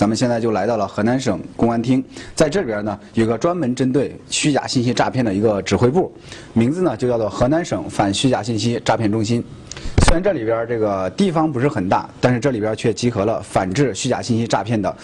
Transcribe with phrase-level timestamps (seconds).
[0.00, 2.02] 咱们现在就来到了河南省公安厅，
[2.34, 6.10] 在这里边呢有个专门针对虚假信息诈骗的一个指挥部，
[6.54, 9.44] 名字呢就叫做河南省反虚假信息诈骗中心。
[10.06, 14.96] 虽然这里边这个地方不是很大，但是这里边却集合了反制虚假信息诈骗的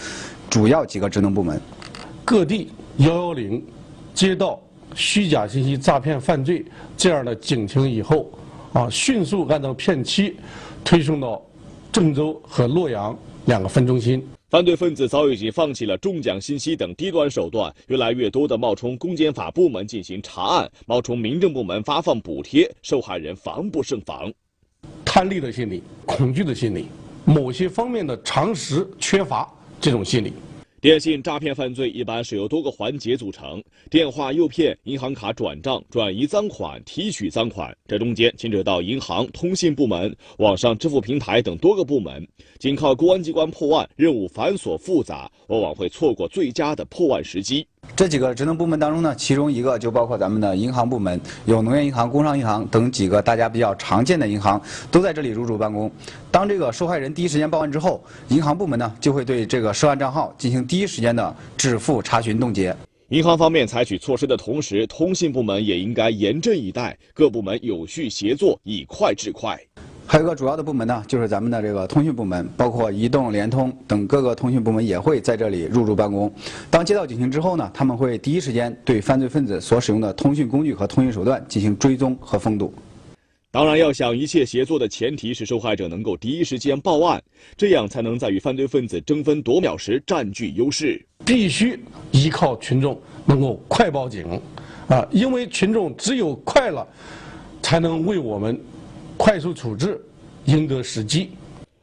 [0.49, 1.61] 主要几个职能部门。
[2.25, 3.63] 各地幺幺零
[4.15, 4.59] 接到
[4.95, 6.65] 虚假信息诈骗犯罪
[6.97, 8.31] 这样的警情以后，
[8.73, 10.35] 啊，迅速按照片期
[10.83, 11.39] 推送到
[11.97, 14.23] 郑州和洛阳两个分中心。
[14.51, 24.31] 犯罪分子早已经放弃了中奖信息等低端手段，越来越多的冒充公检法部门进行查案，冒充民政部门发放补贴，受害人防不胜防。
[25.03, 26.85] 贪利的心理、恐惧的心理、
[27.25, 30.33] 某些方面的常识缺乏这种心理。
[30.79, 37.75] 电信诈骗犯罪一般是由多个环节组成：电话诱骗、银行卡转账、转移赃款、提取赃款。
[37.87, 42.23] 这中间牵扯到银行、通信部门、网上支付平台等多个部门。
[42.59, 47.65] 仅靠公安机关破案，任务繁琐复杂，往往会错过最佳的破案时机。
[47.95, 55.91] 这几个职能部门当中呢，其中一个就包括咱们的银行部门，有农业银行、工商银行等几个大家比较常见的银行都在这里入驻办公。
[56.29, 62.75] 当这个受害人第一时间报案之后，银行部门呢就会对这个涉案账号进行第一时间的止付、查询、冻结。
[63.09, 69.57] 银行方面采取措施的同时，通信部门也应该严阵以待，各部门有序协作，以快制快。
[70.09, 76.33] 还有个主要的部门呢，就是咱们的这个通讯部门，包括移动、联通等各个通讯部门也会在这里入驻办公。
[76.69, 82.73] 当接到警情之后呢，他们会第一时间对犯罪分子所使用的通讯工具和通讯手段进行追踪和封堵。
[83.51, 87.21] 当然，要想一切协作的前提是受害者能够第一时间报案，
[87.57, 91.05] 这样才能在与犯罪分子争分夺秒时占据优势。
[91.25, 91.77] 必须
[92.11, 94.39] 依靠群众能够快报警，
[94.87, 96.87] 啊，因为群众只有快了，
[97.61, 98.57] 才能为我们。
[99.17, 99.99] 快速处置，
[100.45, 101.31] 赢得时机。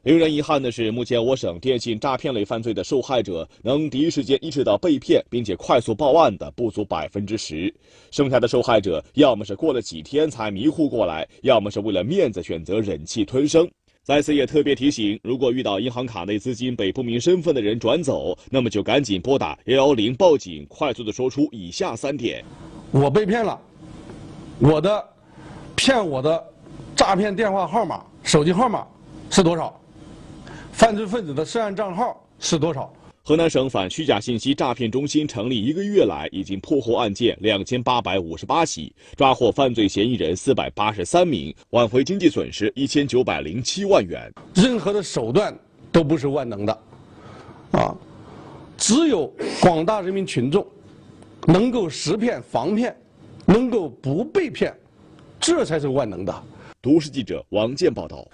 [0.05, 7.75] 令人遗憾的是，目前我省电信诈骗类犯罪的受害者能第一时间意识到被骗并且快速报案的不足百分之十，
[8.11, 13.69] 剩下的受害者要么是过了几天才迷糊过来，要么是为了面子选择忍气吞声。
[14.03, 22.45] 在此也特别提醒，如果遇到银行卡内资金被不明身份的人转走，那么就赶紧拨打幺幺零报警，快速的说出以下三点：
[22.91, 23.59] 我被骗了，
[24.61, 25.03] 我的
[25.75, 26.54] 骗我的。
[26.95, 28.87] 诈骗电话号码、手机号码
[29.31, 29.79] 是多少？
[30.73, 32.93] 犯罪分子的涉案账号是多少？
[33.23, 44.31] 河南省反虚假信息诈骗中心成立一个月来，已经破获案件两千八百五十八起，抓获犯罪嫌疑人四百八十三名，挽回经济损失一千九百零七万元。
[44.55, 45.57] 任何的手段
[45.91, 46.83] 都不是万能的，
[47.73, 47.95] 啊，
[48.77, 50.67] 只有广大人民群众
[51.47, 52.95] 能够识骗防骗，
[53.47, 54.77] 能够不被骗，
[55.41, 56.43] 这才是万能的。
[56.85, 58.29] 都市记者王健报道。